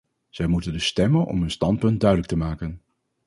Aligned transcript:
Zij 0.29 0.47
moeten 0.47 0.71
dus 0.73 0.85
stemmen 0.85 1.25
om 1.25 1.41
hun 1.41 1.51
standpunt 1.51 1.99
duidelijk 1.99 2.29
te 2.29 2.35
maken. 2.37 2.81